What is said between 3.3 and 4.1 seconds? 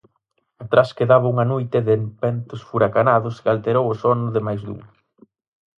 que alterou o